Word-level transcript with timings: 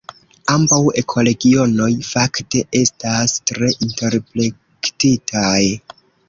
Ambaŭ 0.51 0.77
ekoregionoj 1.01 1.89
fakte 2.07 2.63
estas 2.79 3.37
tre 3.53 3.71
interplektitaj. 3.89 5.61